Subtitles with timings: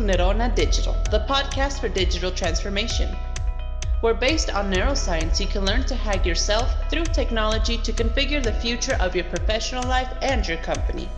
[0.00, 3.14] to Neurona Digital, the podcast for digital transformation.
[4.00, 8.52] Where based on neuroscience, you can learn to hack yourself through technology to configure the
[8.52, 11.08] future of your professional life and your company.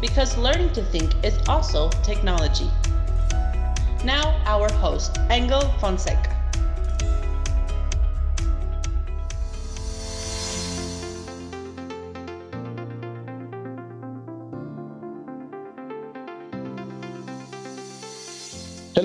[0.00, 2.70] Because learning to think is also technology.
[4.04, 6.37] Now, our host, Engel Fonseca.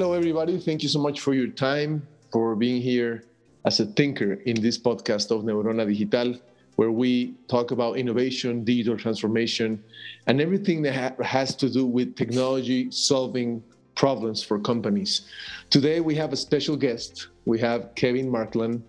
[0.03, 0.59] Hello, everybody.
[0.59, 3.23] Thank you so much for your time, for being here
[3.63, 6.35] as a thinker in this podcast of Neurona Digital,
[6.75, 9.81] where we talk about innovation, digital transformation,
[10.27, 13.63] and everything that ha- has to do with technology solving
[13.95, 15.21] problems for companies.
[15.70, 17.30] Today, we have a special guest.
[17.45, 18.83] We have Kevin Markland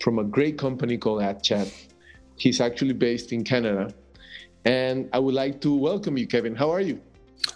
[0.00, 1.68] from a great company called AdChat.
[2.36, 3.92] He's actually based in Canada.
[4.64, 6.54] And I would like to welcome you, Kevin.
[6.54, 7.00] How are you?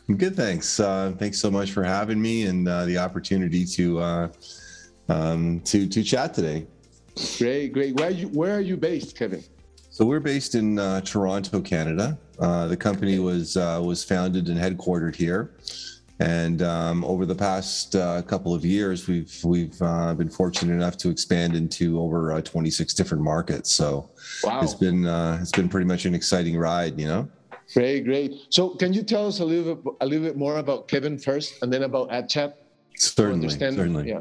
[0.09, 0.81] I'm good, thanks.
[0.81, 4.29] Uh, thanks so much for having me and uh, the opportunity to uh,
[5.09, 6.67] um, to to chat today.
[7.39, 7.95] Great, great.
[7.95, 9.43] Where are you Where are you based, Kevin?
[9.91, 12.19] So we're based in uh, Toronto, Canada.
[12.39, 15.55] Uh, the company was uh, was founded and headquartered here,
[16.21, 21.55] and um, over the past couple of years, we've we've been fortunate enough to expand
[21.55, 23.73] into over 26 different markets.
[23.73, 24.11] So
[24.43, 24.61] wow.
[24.61, 27.29] it's been it's been pretty much an exciting ride, you know.
[27.73, 28.33] Great, great.
[28.51, 31.63] So, can you tell us a little bit, a little bit more about Kevin first,
[31.63, 32.55] and then about AdChat?
[32.97, 34.09] Certainly, certainly.
[34.09, 34.21] Yeah.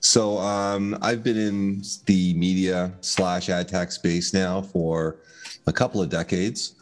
[0.00, 5.20] So, um, I've been in the media slash ad tech space now for
[5.66, 6.74] a couple of decades.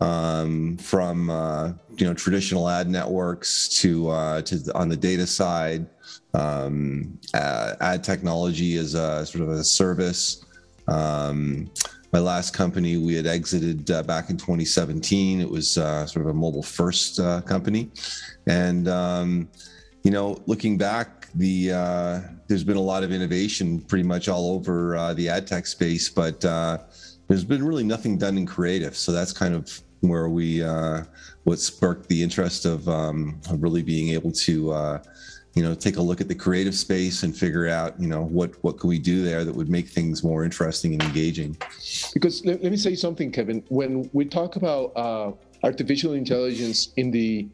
[0.00, 5.86] Um, from uh, you know traditional ad networks to uh, to on the data side,
[6.34, 10.44] um, uh, ad technology as a sort of a service.
[10.88, 11.70] Um,
[12.14, 16.30] my last company we had exited uh, back in 2017 it was uh, sort of
[16.30, 17.90] a mobile first uh, company.
[18.46, 19.48] And um,
[20.04, 24.52] you know looking back the uh, there's been a lot of innovation pretty much all
[24.52, 26.78] over uh, the ad tech space but uh,
[27.26, 28.96] there's been really nothing done in creative.
[28.96, 30.62] So that's kind of where we
[31.42, 35.00] what sparked the interest of, um, of really being able to
[35.54, 38.52] you know take a look at the creative space and figure out you know what
[38.62, 41.56] what can we do there that would make things more interesting and engaging.
[42.12, 43.64] Because let, let me say something kevin.
[43.68, 45.32] When we talk about uh,
[45.62, 47.48] artificial intelligence in the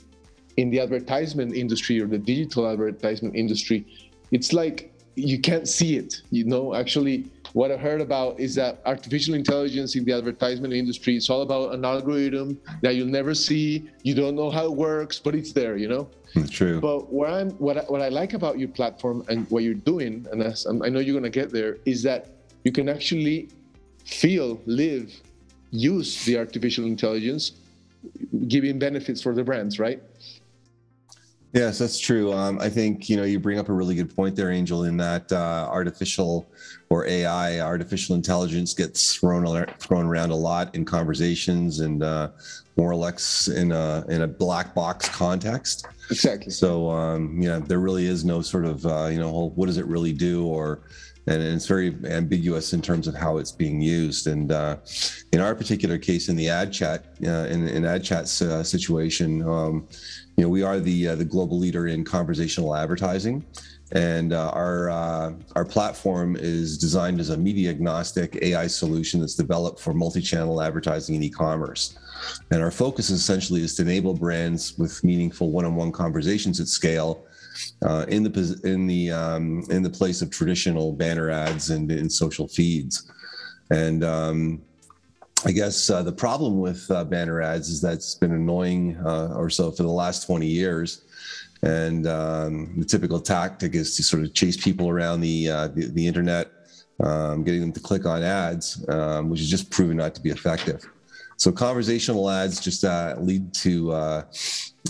[0.57, 3.87] in the advertisement industry or the digital advertisement industry
[4.33, 6.75] it's like you can't see it you know?
[6.75, 11.43] Actually what i heard about is that artificial intelligence in the advertisement industry is all
[11.43, 15.53] about an algorithm that you'll never see you don't know how it works but it's
[15.53, 16.81] there you know That's True.
[16.81, 20.27] But what I'm what I, what I like about your platform and what you're doing,
[20.31, 22.29] and I know you're gonna get there, is that
[22.65, 23.49] you can actually
[24.05, 25.13] feel, live,
[25.71, 27.53] use the artificial intelligence,
[28.49, 30.01] giving benefits for the brands, right?
[31.53, 32.33] Yes, that's true.
[32.33, 34.97] Um, I think you know you bring up a really good point there, Angel, in
[34.99, 36.49] that uh, artificial
[36.91, 42.29] or AI, artificial intelligence gets thrown thrown around a lot in conversations and uh,
[42.77, 45.87] more or less in a in a black box context.
[46.11, 46.53] Exactly.
[46.53, 49.77] So um, you know there really is no sort of uh, you know what does
[49.77, 50.83] it really do or
[51.27, 54.27] and it's very ambiguous in terms of how it's being used.
[54.27, 54.77] And uh,
[55.33, 59.43] in our particular case, in the ad chat, uh, in, in ad chat uh, situation,
[59.49, 59.89] um,
[60.37, 63.45] you know, we are the uh, the global leader in conversational advertising,
[63.93, 69.35] and uh, our uh, our platform is designed as a media agnostic AI solution that's
[69.35, 71.99] developed for multi-channel advertising and e-commerce.
[72.51, 77.27] And our focus essentially is to enable brands with meaningful one-on-one conversations at scale
[77.83, 82.09] uh, in the in the um, in the place of traditional banner ads and in
[82.11, 83.11] social feeds.
[83.71, 84.63] And um,
[85.45, 89.35] I guess uh, the problem with uh, banner ads is that it's been annoying uh,
[89.35, 91.03] or so for the last 20 years.
[91.63, 95.87] And um, the typical tactic is to sort of chase people around the, uh, the,
[95.89, 96.51] the, internet,
[97.03, 100.31] um, getting them to click on ads, um, which is just proven not to be
[100.31, 100.89] effective.
[101.41, 104.25] So conversational ads just uh, lead to uh,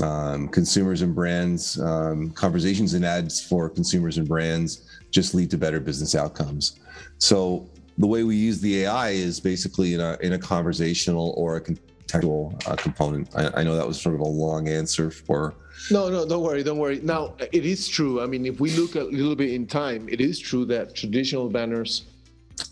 [0.02, 5.56] um, consumers and brands, um, conversations and ads for consumers and brands just lead to
[5.56, 6.80] better business outcomes.
[7.18, 7.68] So
[7.98, 11.60] the way we use the AI is basically in a in a conversational or a
[11.60, 13.28] contextual uh, component.
[13.36, 15.54] I, I, know that was sort of a long answer for.
[15.92, 16.98] No, no, don't worry, don't worry.
[17.00, 18.20] Now it is true.
[18.20, 21.48] I mean, if we look a little bit in time, it is true that traditional
[21.48, 22.06] banners.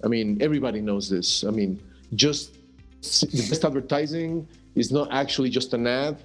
[0.02, 1.44] I mean, everybody knows this.
[1.44, 1.80] I mean,
[2.16, 2.57] just
[3.02, 6.22] the best advertising is not actually just an ad,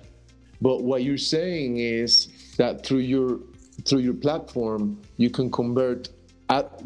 [0.61, 3.39] but what you're saying is that through your
[3.85, 6.09] through your platform, you can convert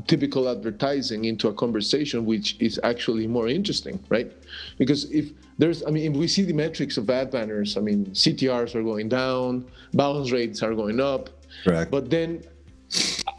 [0.07, 4.31] typical advertising into a conversation which is actually more interesting right
[4.77, 8.05] because if there's i mean if we see the metrics of ad banners i mean
[8.07, 11.29] ctrs are going down bounce rates are going up
[11.65, 11.91] Correct.
[11.91, 12.41] but then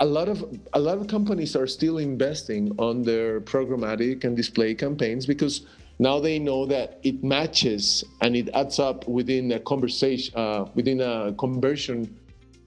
[0.00, 4.74] a lot of a lot of companies are still investing on their programmatic and display
[4.74, 5.66] campaigns because
[5.98, 11.00] now they know that it matches and it adds up within a conversation uh, within
[11.00, 12.16] a conversion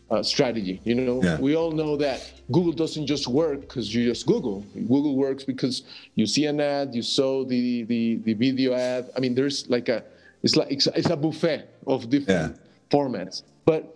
[0.09, 0.81] uh, strategy.
[0.83, 1.39] You know, yeah.
[1.39, 4.65] we all know that Google doesn't just work because you just Google.
[4.75, 5.83] Google works because
[6.15, 9.09] you see an ad, you saw the the, the video ad.
[9.15, 10.03] I mean, there's like a
[10.43, 12.97] it's like it's, it's a buffet of different yeah.
[12.97, 13.43] formats.
[13.65, 13.95] But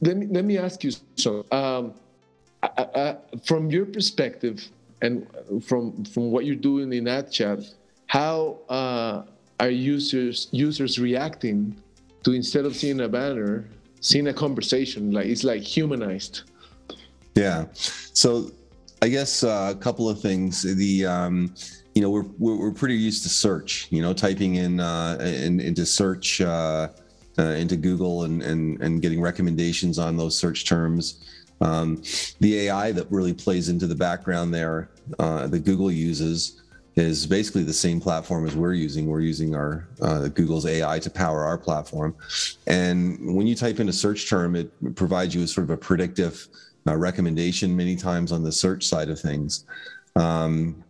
[0.00, 1.44] let me let me ask you so.
[1.52, 1.94] Um,
[2.62, 4.66] I, I, from your perspective
[5.02, 5.26] and
[5.62, 7.60] from from what you're doing in ad chat,
[8.10, 9.22] how uh,
[9.60, 11.76] are users users reacting
[12.24, 13.64] to instead of seeing a banner
[14.00, 16.42] seeing a conversation like it's like humanized?
[17.36, 17.66] Yeah.
[18.12, 18.50] So
[19.00, 20.62] i guess uh, a couple of things.
[20.62, 21.54] The um,
[21.94, 25.86] you know we're, we're, pretty used to search you know typing in, uh, in into
[25.86, 26.88] search uh,
[27.38, 31.24] uh, into google and, and and getting recommendations on those search terms.
[31.60, 32.02] Um,
[32.40, 34.90] the ai that really plays into the background there
[35.20, 36.60] uh, that google uses
[36.96, 39.06] is basically the same platform as we're using.
[39.06, 42.14] We're using our uh, Google's AI to power our platform.
[42.66, 45.76] And when you type in a search term, it provides you with sort of a
[45.76, 46.48] predictive
[46.86, 49.64] uh, recommendation many times on the search side of things.
[50.16, 50.82] Um,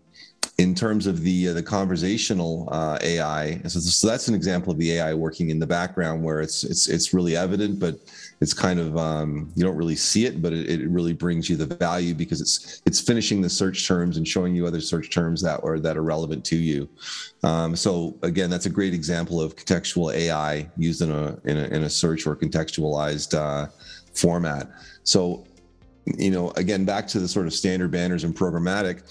[0.59, 4.79] in terms of the uh, the conversational uh, AI, so, so, that's an example of
[4.79, 7.99] the AI working in the background where it's it's it's really evident, but
[8.41, 11.57] it's kind of um, you don't really see it, but it, it, really brings you
[11.57, 15.43] the value because it's it's finishing the search terms and showing you other search terms
[15.43, 16.89] that are that are relevant to you.
[17.43, 21.65] Um, so again, that's a great example of contextual AI used in a in a,
[21.65, 23.69] in a search or contextualized uh,
[24.15, 24.71] format.
[25.03, 25.47] So
[26.07, 29.03] you know, again, back to the sort of standard banners and programmatic.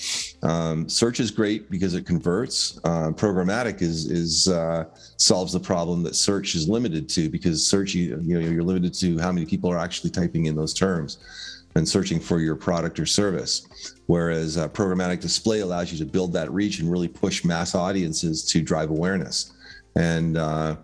[0.43, 2.79] Um, search is great because it converts.
[2.83, 4.85] Uh, programmatic is is uh,
[5.17, 8.93] solves the problem that search is limited to because search you you know you're limited
[8.95, 12.99] to how many people are actually typing in those terms and searching for your product
[12.99, 13.67] or service.
[14.07, 18.43] Whereas uh, programmatic display allows you to build that reach and really push mass audiences
[18.45, 19.53] to drive awareness.
[19.95, 20.77] And uh,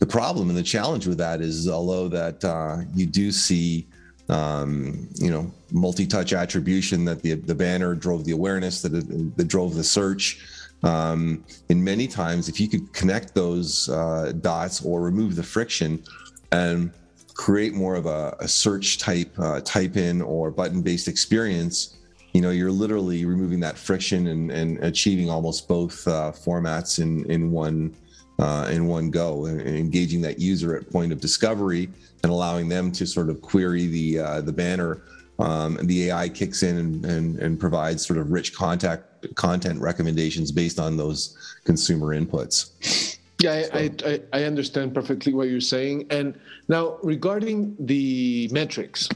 [0.00, 3.86] the problem and the challenge with that is, although that uh, you do see
[4.28, 9.48] um, you know, multi-touch attribution that the the banner drove the awareness that it, that
[9.48, 10.40] drove the search.
[10.84, 16.02] Um, and many times, if you could connect those uh, dots or remove the friction
[16.50, 16.92] and
[17.34, 21.98] create more of a, a search type uh, type in or button based experience,
[22.32, 27.30] you know, you're literally removing that friction and, and achieving almost both uh, formats in
[27.30, 27.94] in one
[28.38, 31.88] uh, in one go, and engaging that user at point of discovery
[32.22, 35.02] and allowing them to sort of query the uh, the banner.
[35.38, 39.80] Um, and the AI kicks in and, and, and provides sort of rich contact content
[39.80, 43.18] recommendations based on those consumer inputs.
[43.42, 46.06] Yeah, I, I, I, understand perfectly what you're saying.
[46.10, 46.38] And
[46.68, 49.08] now regarding the metrics,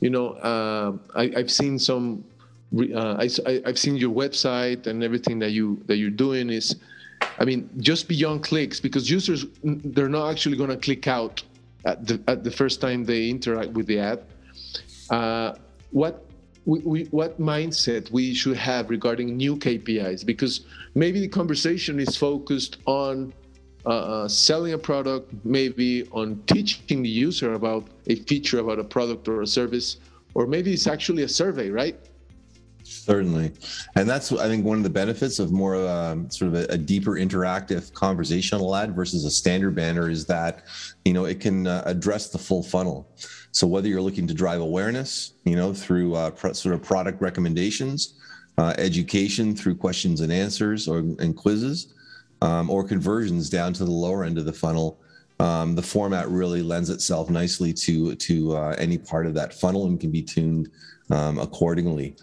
[0.00, 2.24] you know, uh, I, have seen some,
[2.78, 6.76] uh, I, I've seen your website and everything that you that you're doing is,
[7.38, 11.42] I mean, just beyond clicks because users they're not actually going to click out
[11.84, 14.24] at the, at the first time they interact with the ad.
[15.10, 15.54] Uh,
[15.90, 16.24] what
[16.66, 20.24] we, we, what mindset we should have regarding new KPIs?
[20.24, 20.62] Because
[20.94, 23.32] maybe the conversation is focused on
[23.86, 28.84] uh, uh, selling a product, maybe on teaching the user about a feature about a
[28.84, 29.98] product or a service,
[30.32, 31.98] or maybe it's actually a survey, right?
[33.02, 33.52] Certainly,
[33.96, 36.78] and that's I think one of the benefits of more um, sort of a, a,
[36.78, 40.64] deeper interactive conversational ad versus a standard banner is that
[41.04, 43.08] you know it can uh, address the full funnel.
[43.50, 48.14] So whether you're looking to drive awareness, you know, through uh, sort of product recommendations,
[48.58, 51.94] uh, education through questions and answers or and quizzes,
[52.42, 54.98] um, or conversions down to the lower end of the funnel.
[55.44, 59.86] Um, the format really lends itself nicely to to uh, any part of that funnel
[59.86, 60.70] and can be tuned
[61.10, 62.16] um, accordingly.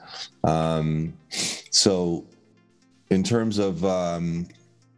[0.43, 1.13] Um,
[1.69, 2.25] so,
[3.11, 4.47] in terms of um,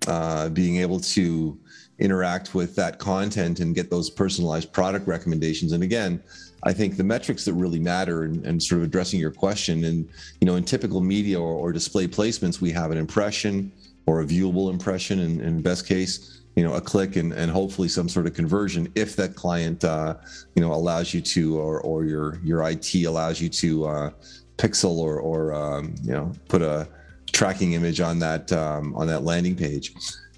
[0.08, 1.60] uh, being able to
[2.00, 6.24] interact with that content and get those personalized product recommendations, and again,
[6.64, 10.08] I think the metrics that really matter and, and sort of addressing your question, and
[10.40, 13.70] you know, in typical media or, or display placements, we have an impression
[14.06, 17.88] or a viewable impression, in, in best case you know a click and, and hopefully
[17.88, 20.16] some sort of conversion if that client uh,
[20.56, 24.10] you know allows you to or, or your your IT allows you to uh,
[24.58, 26.88] pixel or or um, you know put a
[27.32, 29.94] tracking image on that um, on that landing page.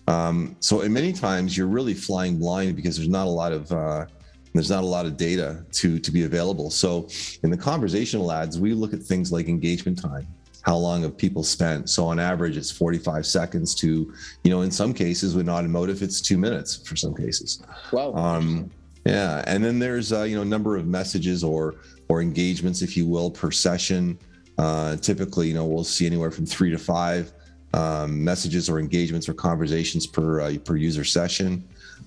[0.08, 3.72] Um, so in many times you're really flying blind because there's not a lot of
[3.72, 4.06] uh,
[4.54, 6.70] there's not a lot of data to to be available.
[6.70, 7.10] So
[7.44, 10.28] in the conversational ads, we look at things like engagement time,
[10.66, 11.90] how long have people spent.
[11.90, 14.12] So on average, it's 45 seconds to,
[14.44, 17.62] you know, in some cases with automotive, it's two minutes for some cases.
[17.92, 18.14] Wow.
[18.16, 18.72] Um,
[19.06, 21.76] yeah, and then there's uh, you know number of messages or
[22.10, 24.18] or engagements, if you will, per session.
[24.58, 27.32] Uh, typically, you know, we'll see anywhere from three to five
[27.74, 31.64] um, messages or engagements or conversations per uh, per user session.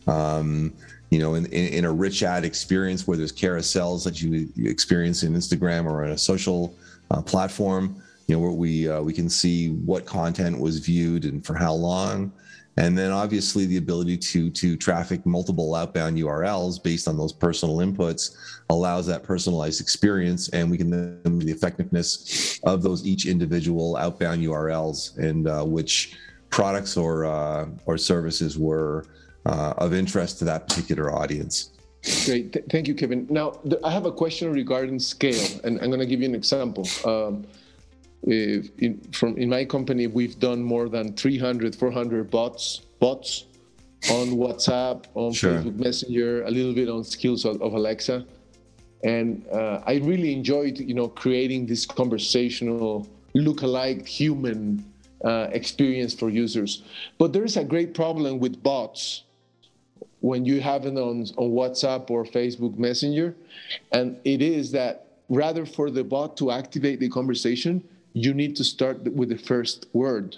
[0.09, 0.75] Um,
[1.11, 4.69] you know, in, in, in, a rich ad experience where there's carousels that you, you
[4.71, 6.75] experience in Instagram or on a social
[7.11, 11.44] uh, platform, you know, where we uh, we can see what content was viewed and
[11.44, 12.30] for how long.
[12.76, 17.78] And then obviously the ability to to traffic multiple outbound urls based on those personal
[17.78, 18.37] inputs
[18.70, 24.44] allows that personalized experience and we can then the effectiveness of those each individual outbound
[24.44, 26.16] urls and uh, which
[26.50, 29.06] products or uh, or services were
[29.47, 31.70] uh, of interest to that particular audience.
[32.26, 32.52] Great.
[32.52, 33.26] Th- thank you kevin.
[33.28, 36.37] Now th- i have a question regarding scale and i'm going to give you an
[36.37, 36.87] example.
[37.04, 37.44] Um,
[38.26, 43.44] in, from in my company, we've done more than 300, 400 bots, bots
[44.10, 45.54] on WhatsApp, on sure.
[45.54, 48.26] Facebook Messenger, a little bit on skills of, of Alexa,
[49.04, 54.84] and uh, I really enjoyed, you know, creating this conversational, look-alike human
[55.25, 56.82] uh, experience for users.
[57.18, 59.25] But there is a great problem with bots
[60.20, 63.37] when you have it on, on WhatsApp or Facebook Messenger,
[63.92, 67.84] and it is that rather for the bot to activate the conversation,
[68.25, 70.37] you need to start with the first word.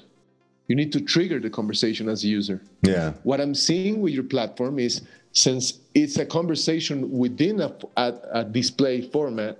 [0.68, 2.60] You need to trigger the conversation as a user.
[2.82, 3.14] Yeah.
[3.22, 8.44] What I'm seeing with your platform is since it's a conversation within a, a, a
[8.44, 9.58] display format,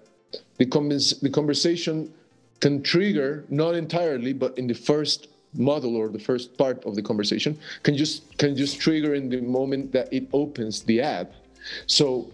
[0.59, 0.67] the,
[1.23, 2.13] the conversation
[2.61, 7.03] can trigger not entirely, but in the first model or the first part of the
[7.03, 11.27] conversation can just can just trigger in the moment that it opens the ad.
[11.87, 12.31] So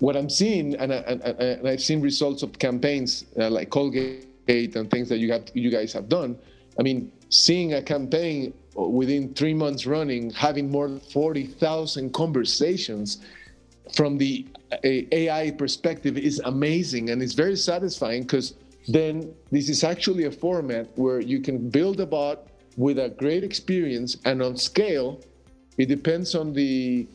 [0.00, 4.90] what I'm seeing, and, I, and, I've seen results of campaigns uh, like Colgate and
[4.90, 6.38] things that you have you guys have done.
[6.78, 13.18] I mean, seeing a campaign within three months running, having more than forty thousand conversations
[13.94, 14.46] from the
[14.84, 18.54] AI perspective is amazing and it's very satisfying because
[18.88, 23.44] then this is actually a format where you can build a bot with a great
[23.44, 25.20] experience and on scale
[25.78, 27.06] it depends on the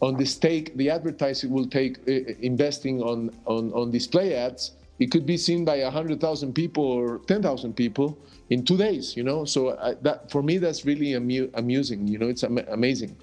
[0.00, 4.72] on the stake the advertiser will take uh, investing on, on on display ads
[5.02, 8.16] it could be seen by 100,000 people or 10,000 people
[8.50, 9.44] in two days, you know?
[9.44, 13.16] So I, that for me, that's really amu- amusing, you know, it's am- amazing.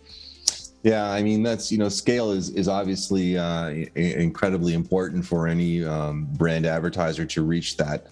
[0.84, 5.84] Yeah, I mean that's you know scale is is obviously uh, incredibly important for any
[5.84, 8.08] um, brand advertiser to reach that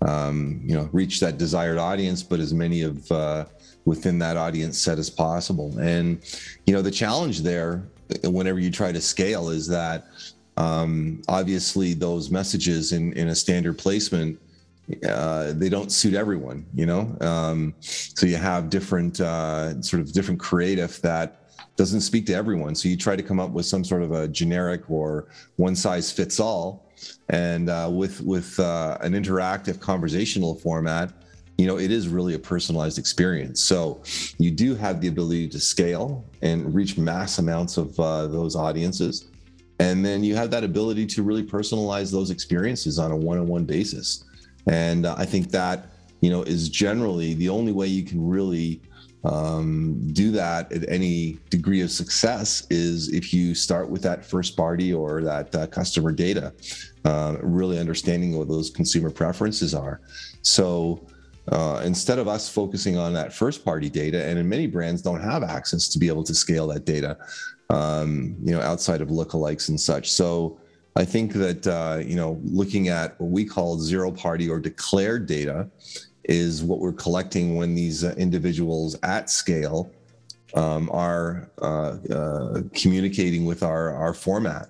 [0.00, 3.44] um, you know reach that desired audience, but as many of uh,
[3.84, 5.78] within that audience set as possible.
[5.78, 6.22] And
[6.66, 7.86] you know the challenge there,
[8.24, 10.06] whenever you try to scale, is that
[10.56, 14.40] um, obviously, those messages in, in a standard placement,
[15.06, 17.16] uh, they don't suit everyone, you know?
[17.20, 21.42] Um, so you have different, uh, sort of different creative that
[21.76, 22.74] doesn't speak to everyone.
[22.74, 26.10] So you try to come up with some sort of a generic or one size
[26.10, 26.86] fits all.
[27.28, 31.12] And uh, with, with uh, an interactive conversational format,
[31.58, 33.62] you know, it is really a personalized experience.
[33.62, 34.02] So
[34.38, 39.26] you do have the ability to scale and reach mass amounts of uh, those audiences
[39.78, 44.24] and then you have that ability to really personalize those experiences on a one-on-one basis.
[44.66, 45.86] And uh, i think that
[46.20, 48.80] you know is generally the only way you can really
[49.24, 54.56] um, do that at any degree of success is if you start with that first
[54.56, 56.52] party or that uh, customer data
[57.04, 60.00] uh, really understanding what those consumer preferences are.
[60.42, 61.06] So
[61.52, 65.20] uh, instead of us focusing on that first party data and in many brands don't
[65.20, 67.16] have access to be able to scale that data
[67.70, 70.12] um, you know, outside of lookalikes and such.
[70.12, 70.58] So
[70.94, 75.26] I think that uh, you know, looking at what we call zero party or declared
[75.26, 75.68] data
[76.24, 79.90] is what we're collecting when these uh, individuals at scale
[80.54, 84.68] um, are uh, uh, communicating with our our format.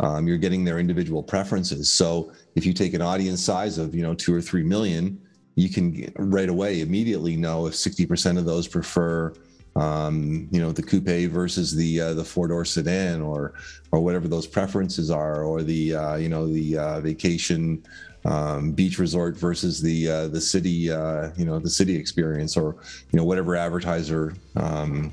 [0.00, 1.90] Um, you're getting their individual preferences.
[1.90, 5.20] So if you take an audience size of you know two or three million,
[5.54, 9.32] you can right away immediately know if 60% of those prefer
[9.76, 13.54] um, you know the coupe versus the uh, the four door sedan or
[13.90, 17.82] or whatever those preferences are or the uh, you know the uh, vacation
[18.24, 22.76] um, beach resort versus the uh, the city uh, you know the city experience or
[23.12, 25.12] you know whatever advertiser um,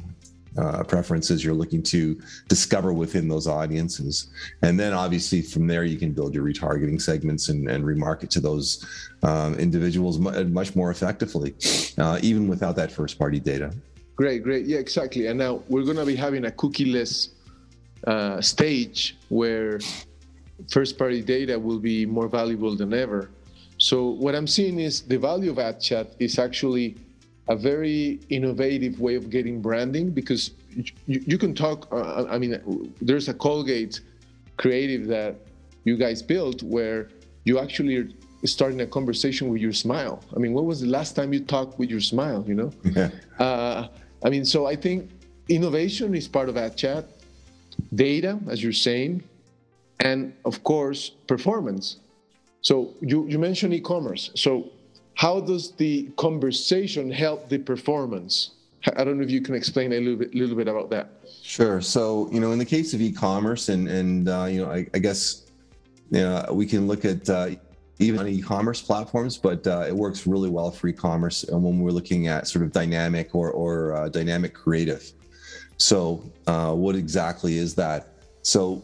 [0.58, 4.28] uh, preferences you're looking to discover within those audiences
[4.62, 8.40] and then obviously from there you can build your retargeting segments and, and remarket to
[8.40, 8.86] those
[9.24, 11.54] um, individuals much more effectively
[11.98, 13.74] uh, even without that first party data
[14.20, 14.66] Great, great.
[14.66, 15.28] Yeah, exactly.
[15.28, 17.30] And now we're going to be having a cookieless
[18.06, 19.80] uh, stage where
[20.70, 23.30] first party data will be more valuable than ever.
[23.78, 26.98] So what I'm seeing is the value of ad chat is actually
[27.50, 30.52] a very innovative way of getting branding because
[31.08, 31.88] you, you can talk.
[31.92, 34.02] Uh, I mean, there's a Colgate
[34.58, 35.36] creative that
[35.84, 37.10] you guys built where
[37.46, 38.08] you actually are
[38.46, 40.24] starting a conversation with your smile.
[40.36, 42.46] I mean, when was the last time you talked with your smile?
[42.48, 42.72] You know.
[42.84, 43.10] Yeah.
[43.40, 43.88] Uh,
[44.24, 45.10] I mean, so I think
[45.48, 47.10] innovation is part of ad chat,
[47.96, 49.24] data, as you're saying,
[50.02, 51.98] and of course performance.
[52.62, 54.32] So you, you mentioned e-commerce.
[54.36, 54.70] So
[55.20, 58.52] how does the conversation help the performance?
[58.96, 61.10] I don't know if you can explain a little bit, little bit about that.
[61.44, 61.82] Sure.
[61.82, 65.00] So you know, in the case of e-commerce, and and uh, you know, I, I,
[65.00, 65.48] guess
[66.10, 67.50] you know, we can look at uh,
[68.00, 71.92] even on e-commerce platforms, but uh, it works really well for e-commerce and when we're
[71.92, 75.12] looking at sort of dynamic or or uh, dynamic creative.
[75.76, 78.08] So, uh, what exactly is that?
[78.44, 78.82] So,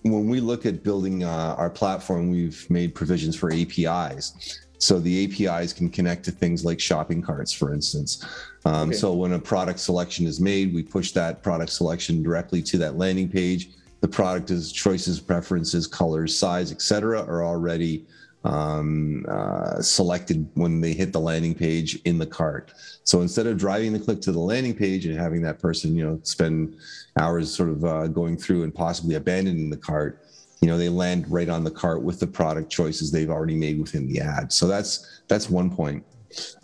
[0.00, 4.64] when we look at building uh, our platform, we've made provisions for APIs.
[4.84, 8.24] So the APIs can connect to things like shopping carts, for instance.
[8.66, 8.98] Um, okay.
[8.98, 12.98] So when a product selection is made, we push that product selection directly to that
[12.98, 13.70] landing page.
[14.02, 18.06] The product is choices, preferences, colors, size, etc., are already
[18.44, 22.72] um, uh, selected when they hit the landing page in the cart.
[23.04, 26.04] So instead of driving the click to the landing page and having that person, you
[26.04, 26.76] know, spend
[27.18, 30.23] hours sort of uh, going through and possibly abandoning the cart,
[30.60, 33.78] you know, they land right on the cart with the product choices they've already made
[33.78, 34.52] within the ad.
[34.52, 36.04] So that's that's one point.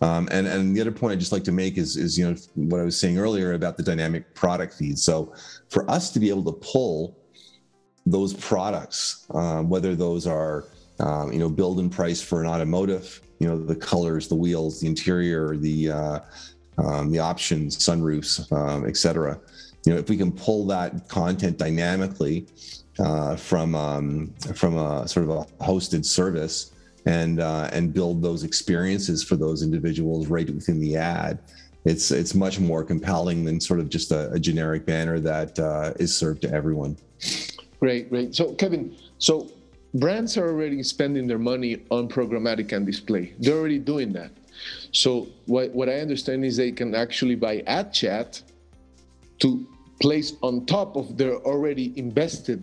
[0.00, 2.36] Um, and and the other point I'd just like to make is is you know
[2.54, 4.98] what I was saying earlier about the dynamic product feed.
[4.98, 5.34] So
[5.68, 7.16] for us to be able to pull
[8.06, 10.64] those products, um, whether those are
[11.00, 14.80] um, you know, build and price for an automotive, you know, the colors, the wheels,
[14.80, 16.18] the interior, the uh,
[16.78, 19.38] um, the options, sunroofs, um, et cetera.
[19.84, 22.46] You know, if we can pull that content dynamically
[22.98, 26.72] uh, from um, from a sort of a hosted service
[27.06, 31.38] and uh, and build those experiences for those individuals right within the ad,
[31.84, 35.92] it's it's much more compelling than sort of just a, a generic banner that uh,
[35.98, 36.96] is served to everyone.
[37.80, 38.34] Great, great.
[38.34, 39.50] So, Kevin, so
[39.94, 43.32] brands are already spending their money on programmatic and display.
[43.38, 44.30] They're already doing that.
[44.92, 48.42] So what, what I understand is they can actually buy ad chat
[49.40, 49.66] to
[50.00, 52.62] place on top of their already invested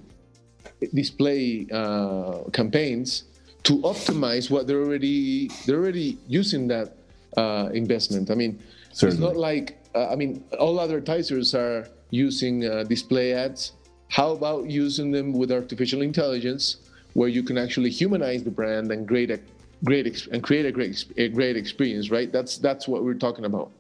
[0.93, 3.23] display uh, campaigns
[3.63, 6.97] to optimize what they're already they're already using that
[7.35, 8.31] uh, investment.
[8.31, 8.59] I mean,
[8.91, 9.13] Certainly.
[9.13, 13.73] it's not like uh, I mean all advertisers are using uh, display ads.
[14.09, 16.77] How about using them with artificial intelligence
[17.13, 19.39] where you can actually humanize the brand and create a
[19.83, 22.31] great and create a great a great experience, right?
[22.31, 23.71] That's that's what we're talking about.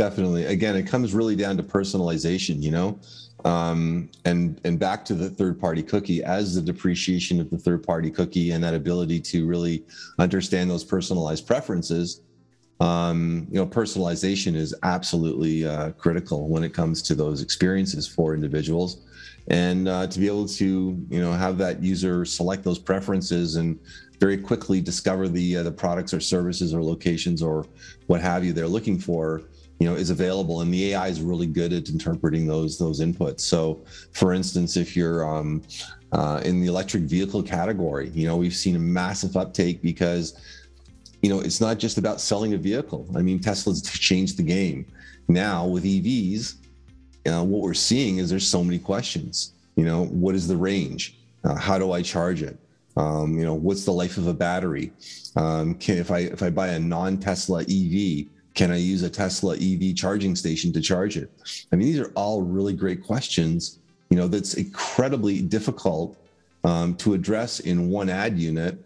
[0.00, 0.46] Definitely.
[0.46, 2.98] Again, it comes really down to personalization, you know,
[3.44, 7.82] um, and and back to the third party cookie as the depreciation of the third
[7.82, 9.84] party cookie and that ability to really
[10.18, 12.22] understand those personalized preferences.
[12.80, 18.32] Um, you know, personalization is absolutely uh, critical when it comes to those experiences for
[18.32, 19.02] individuals
[19.48, 23.78] and uh, to be able to you know have that user select those preferences and
[24.18, 27.66] very quickly discover the uh, the products or services or locations or
[28.06, 29.42] what have you they're looking for
[29.80, 33.40] you know is available and the ai is really good at interpreting those those inputs
[33.40, 35.62] so for instance if you're um,
[36.12, 40.40] uh, in the electric vehicle category you know we've seen a massive uptake because
[41.22, 44.86] you know it's not just about selling a vehicle i mean tesla's changed the game
[45.28, 46.56] now with evs
[47.26, 49.52] uh, what we're seeing is there's so many questions.
[49.76, 51.18] You know, what is the range?
[51.44, 52.58] Uh, how do I charge it?
[52.96, 54.92] Um, you know, what's the life of a battery?
[55.36, 59.56] Um, can if I if I buy a non-Tesla EV, can I use a Tesla
[59.56, 61.30] EV charging station to charge it?
[61.72, 63.78] I mean, these are all really great questions.
[64.10, 66.16] You know, that's incredibly difficult
[66.64, 68.78] um, to address in one ad unit,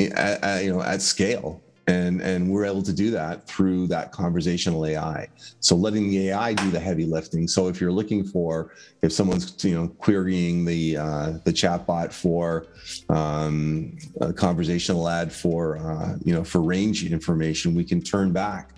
[0.00, 4.12] at, at, you know, at scale and and we're able to do that through that
[4.12, 5.26] conversational ai
[5.60, 7.48] so letting the ai do the heavy lifting.
[7.48, 8.72] So if you're looking for
[9.02, 12.66] if someone's you know querying the uh, the chatbot for
[13.08, 18.72] um, a conversational ad for uh, you know for range information we can turn back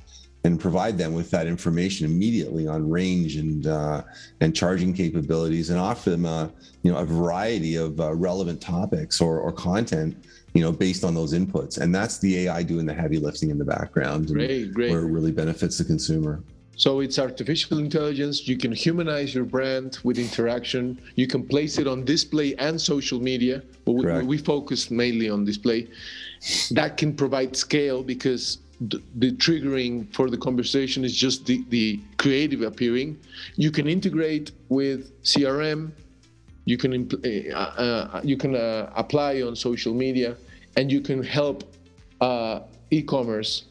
[0.44, 4.03] and provide them with that information immediately on range and uh,
[4.40, 6.51] and charging capabilities and offer them a
[6.83, 10.16] you know a variety of uh, relevant topics or, or content
[10.55, 11.79] you know, based on those inputs.
[11.79, 14.29] And that's the AI doing the heavy lifting in the background.
[14.29, 14.91] Great, great.
[14.91, 16.43] Where it really benefits the consumer.
[16.77, 18.49] So it's artificial intelligence.
[18.49, 20.99] You can humanize your brand with interaction.
[21.15, 23.63] You can place it on display and social media.
[23.85, 25.89] But we, we focus mainly on display.
[26.71, 32.01] That can provide scale because the, the, triggering for the conversation is just the, the
[32.17, 33.19] creative appearing.
[33.57, 35.93] You can integrate with CRM,
[36.64, 37.09] you can
[37.53, 40.37] uh, uh, you can uh, apply on social media,
[40.77, 41.64] and you can help
[42.20, 43.64] uh, e-commerce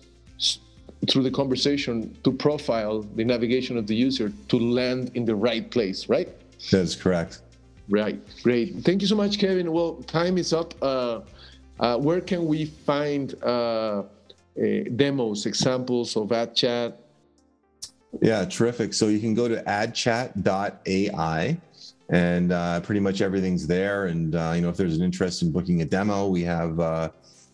[1.09, 5.71] through the conversation to profile the navigation of the user to land in the right
[5.71, 6.29] place, right?
[6.71, 7.41] That is correct.
[7.89, 8.83] Right, great.
[8.83, 9.71] Thank you so much, Kevin.
[9.71, 10.73] Well, time is up.
[10.81, 11.21] Uh,
[11.79, 14.03] uh, where can we find uh,
[14.95, 16.99] demos, examples of ad chat?
[18.21, 18.93] Yeah, terrific.
[18.93, 21.57] So you can go to adchat.ai
[22.09, 24.07] and uh, pretty much everything's there.
[24.07, 27.09] And uh, you know, if there's an interest in booking a demo, we have uh,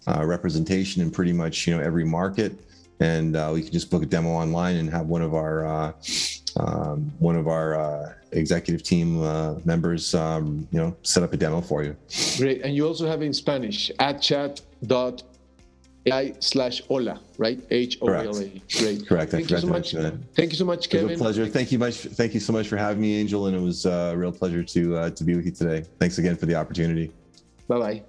[0.08, 2.60] representation in pretty much you know every market,
[3.00, 5.94] and we can just book a demo online and have one of our
[6.58, 11.38] um, one of our uh, executive team uh, members, um, you know, set up a
[11.38, 11.96] demo for you.
[12.38, 14.22] Great, and you also have in Spanish at
[16.06, 17.60] chat.ai slash hola, right?
[17.70, 18.62] H O L A.
[18.78, 19.08] Great.
[19.08, 19.32] Correct.
[19.32, 19.91] Thank you so much.
[20.36, 21.10] Thank you so much, Kevin.
[21.10, 21.48] It was a pleasure.
[21.48, 21.96] Thank you much.
[21.96, 24.63] Thank you so much for having me, Angel, and it was uh, a real pleasure
[24.63, 25.86] to uh, to be with you today.
[26.00, 27.12] Thanks again for the opportunity.
[27.68, 28.04] Bye bye.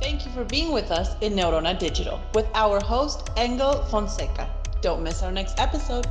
[0.00, 4.50] Thank you for being with us in Neurona Digital with our host, Engel Fonseca.
[4.80, 6.06] Don't miss our next episode.